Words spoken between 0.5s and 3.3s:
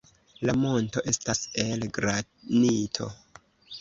monto estas el granito.